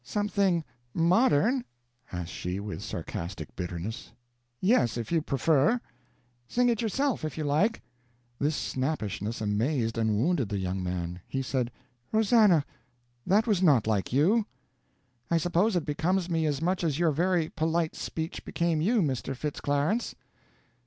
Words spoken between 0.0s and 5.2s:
"Something modern?" asked she, with sarcastic bitterness. "Yes, if